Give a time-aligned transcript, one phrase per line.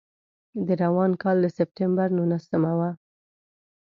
[0.67, 2.89] د روان کال د سپټمبر نولسمه وه.